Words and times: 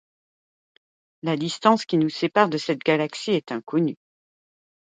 La 1.21 1.37
distance 1.37 1.85
qui 1.85 1.97
nous 1.99 2.09
sépare 2.09 2.49
de 2.49 2.57
cette 2.57 2.83
galaxie 2.83 3.33
est 3.33 3.51
inconnue. 3.51 3.97